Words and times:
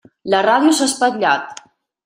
La 0.33 0.39
ràdio 0.47 0.73
s'ha 0.79 0.89
espatllat. 0.93 1.65